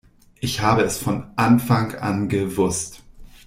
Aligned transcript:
Ich 0.39 0.61
habe 0.61 0.81
es 0.81 0.97
von 0.97 1.27
Anfang 1.35 1.93
an 1.93 2.27
gewusst! 2.27 3.03